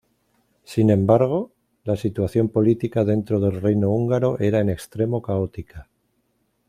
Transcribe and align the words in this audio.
Sin 0.63 0.89
embargo, 0.89 1.51
la 1.83 1.95
situación 1.95 2.49
política 2.49 3.05
dentro 3.05 3.39
del 3.39 3.61
reino 3.61 3.91
húngaro 3.91 4.39
era 4.39 4.57
en 4.59 4.71
extremo 4.71 5.21
caótica. 5.21 5.91